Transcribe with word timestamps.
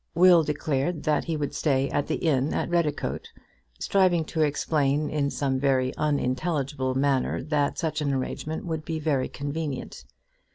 Will 0.15 0.41
declared 0.43 1.03
that 1.03 1.25
he 1.25 1.37
would 1.37 1.53
stay 1.53 1.87
at 1.91 2.07
the 2.07 2.15
inn 2.15 2.55
at 2.55 2.71
Redicote, 2.71 3.27
striving 3.79 4.25
to 4.25 4.41
explain 4.41 5.11
in 5.11 5.29
some 5.29 5.59
very 5.59 5.95
unintelligible 5.95 6.95
manner 6.95 7.43
that 7.43 7.77
such 7.77 8.01
an 8.01 8.11
arrangement 8.11 8.65
would 8.65 8.83
be 8.83 8.97
very 8.97 9.29
convenient. 9.29 10.03